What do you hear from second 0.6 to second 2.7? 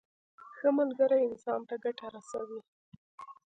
ملګری انسان ته ګټه رسوي.